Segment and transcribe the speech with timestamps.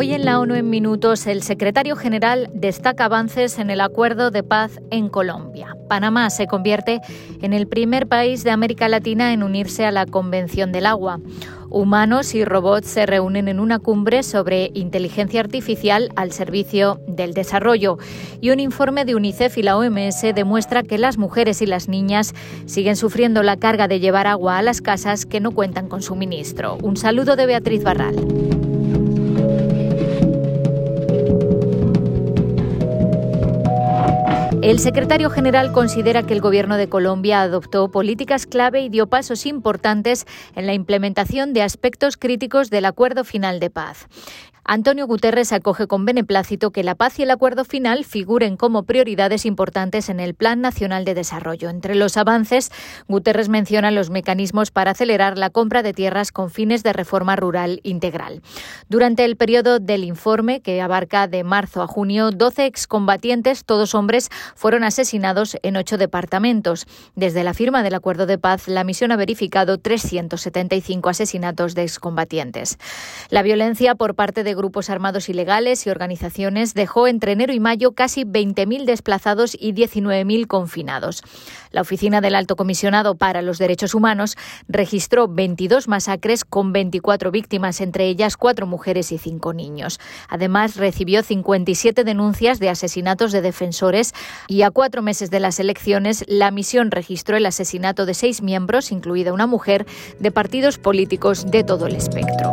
[0.00, 4.42] Hoy en la ONU en minutos el secretario general destaca avances en el acuerdo de
[4.42, 5.76] paz en Colombia.
[5.90, 7.02] Panamá se convierte
[7.42, 11.20] en el primer país de América Latina en unirse a la Convención del Agua.
[11.68, 17.98] Humanos y robots se reúnen en una cumbre sobre inteligencia artificial al servicio del desarrollo.
[18.40, 22.34] Y un informe de UNICEF y la OMS demuestra que las mujeres y las niñas
[22.64, 26.78] siguen sufriendo la carga de llevar agua a las casas que no cuentan con suministro.
[26.80, 28.59] Un saludo de Beatriz Barral.
[34.62, 39.46] El secretario general considera que el Gobierno de Colombia adoptó políticas clave y dio pasos
[39.46, 44.06] importantes en la implementación de aspectos críticos del acuerdo final de paz.
[44.64, 49.46] Antonio Guterres acoge con beneplácito que la paz y el acuerdo final figuren como prioridades
[49.46, 51.70] importantes en el Plan Nacional de Desarrollo.
[51.70, 52.70] Entre los avances,
[53.08, 57.80] Guterres menciona los mecanismos para acelerar la compra de tierras con fines de reforma rural
[57.82, 58.42] integral.
[58.88, 64.30] Durante el periodo del informe, que abarca de marzo a junio, 12 excombatientes, todos hombres,
[64.54, 66.86] fueron asesinados en ocho departamentos.
[67.14, 72.78] Desde la firma del acuerdo de paz, la misión ha verificado 375 asesinatos de excombatientes.
[73.28, 77.92] La violencia por parte de grupos armados ilegales y organizaciones dejó entre enero y mayo
[77.92, 81.22] casi 20.000 desplazados y 19.000 confinados.
[81.70, 84.36] La Oficina del Alto Comisionado para los Derechos Humanos
[84.68, 90.00] registró 22 masacres con 24 víctimas, entre ellas cuatro mujeres y cinco niños.
[90.28, 94.12] Además, recibió 57 denuncias de asesinatos de defensores
[94.48, 98.92] y a cuatro meses de las elecciones, la misión registró el asesinato de seis miembros,
[98.92, 99.86] incluida una mujer,
[100.18, 102.52] de partidos políticos de todo el espectro.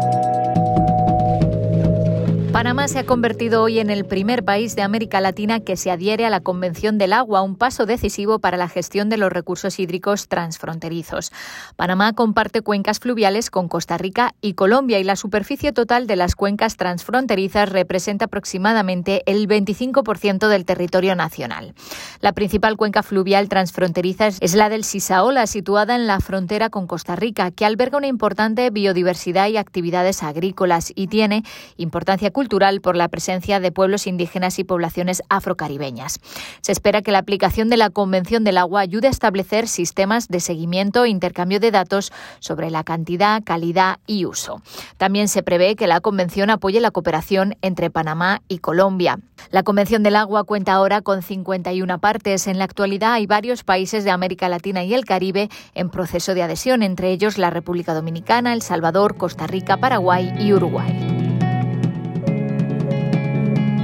[2.57, 6.25] Panamá se ha convertido hoy en el primer país de América Latina que se adhiere
[6.25, 10.27] a la Convención del Agua, un paso decisivo para la gestión de los recursos hídricos
[10.27, 11.31] transfronterizos.
[11.75, 16.33] Panamá comparte cuencas fluviales con Costa Rica y Colombia y la superficie total de las
[16.33, 21.75] cuencas transfronterizas representa aproximadamente el 25% del territorio nacional.
[22.21, 27.15] La principal cuenca fluvial transfronteriza es la del Sisaola, situada en la frontera con Costa
[27.15, 31.43] Rica, que alberga una importante biodiversidad y actividades agrícolas y tiene
[31.77, 32.46] importancia cultural
[32.81, 36.19] por la presencia de pueblos indígenas y poblaciones afrocaribeñas.
[36.61, 40.39] Se espera que la aplicación de la Convención del Agua ayude a establecer sistemas de
[40.39, 44.61] seguimiento e intercambio de datos sobre la cantidad, calidad y uso.
[44.97, 49.19] También se prevé que la Convención apoye la cooperación entre Panamá y Colombia.
[49.51, 52.47] La Convención del Agua cuenta ahora con 51 partes.
[52.47, 56.43] En la actualidad hay varios países de América Latina y el Caribe en proceso de
[56.43, 61.16] adhesión, entre ellos la República Dominicana, El Salvador, Costa Rica, Paraguay y Uruguay.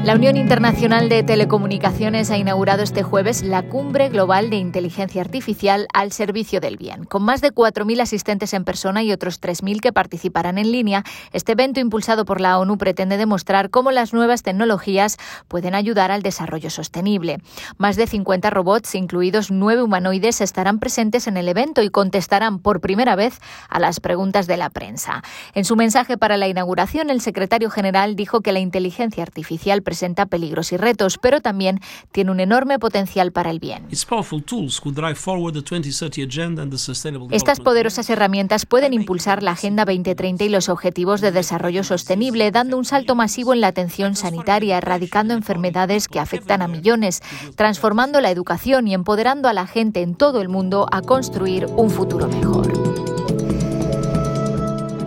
[0.04, 5.88] La Unión Internacional de Telecomunicaciones ha inaugurado este jueves la Cumbre Global de Inteligencia Artificial
[5.94, 7.06] al Servicio del Bien.
[7.06, 11.54] Con más de 4.000 asistentes en persona y otros 3.000 que participarán en línea, este
[11.54, 15.16] evento impulsado por la ONU pretende demostrar cómo las nuevas tecnologías
[15.48, 17.38] pueden ayudar al desarrollo sostenible.
[17.78, 22.82] Más de 50 robots, incluidos nueve humanoides, estarán presentes en el evento y contestarán por
[22.82, 25.24] primera vez a las preguntas de la prensa.
[25.54, 30.26] En su mensaje para la inauguración, el secretario general dijo que la inteligencia artificial presenta
[30.26, 31.80] peligros y retos, pero también
[32.12, 33.86] tiene un enorme potencial para el bien.
[37.30, 42.76] Estas poderosas herramientas pueden impulsar la Agenda 2030 y los objetivos de desarrollo sostenible, dando
[42.76, 47.22] un salto masivo en la atención sanitaria, erradicando enfermedades que afectan a millones,
[47.56, 51.92] transformando la educación y empoderando a la gente en todo el mundo a construir un
[51.92, 52.73] futuro mejor.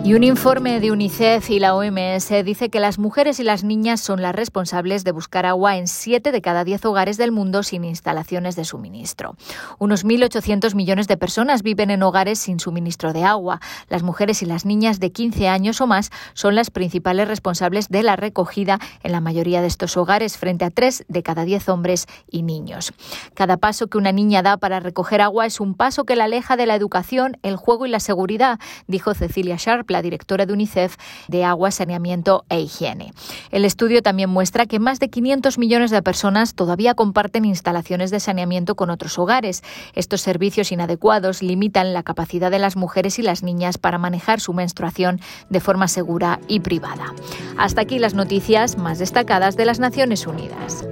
[0.07, 3.99] Y un informe de UNICEF y la OMS dice que las mujeres y las niñas
[3.99, 7.83] son las responsables de buscar agua en 7 de cada 10 hogares del mundo sin
[7.83, 9.35] instalaciones de suministro.
[9.79, 13.59] Unos 1.800 millones de personas viven en hogares sin suministro de agua.
[13.89, 18.01] Las mujeres y las niñas de 15 años o más son las principales responsables de
[18.01, 22.07] la recogida en la mayoría de estos hogares, frente a 3 de cada 10 hombres
[22.31, 22.93] y niños.
[23.33, 26.55] Cada paso que una niña da para recoger agua es un paso que la aleja
[26.55, 28.57] de la educación, el juego y la seguridad,
[28.87, 30.95] dijo Cecilia Sharp, la directora de UNICEF
[31.27, 33.13] de Agua, Saneamiento e Higiene.
[33.49, 38.19] El estudio también muestra que más de 500 millones de personas todavía comparten instalaciones de
[38.19, 39.63] saneamiento con otros hogares.
[39.95, 44.53] Estos servicios inadecuados limitan la capacidad de las mujeres y las niñas para manejar su
[44.53, 47.15] menstruación de forma segura y privada.
[47.57, 50.85] Hasta aquí las noticias más destacadas de las Naciones Unidas.